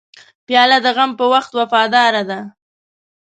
پیاله 0.45 0.77
د 0.85 0.87
غم 0.95 1.11
په 1.19 1.25
وخت 1.33 1.51
وفاداره 1.59 2.23
ده. 2.29 2.39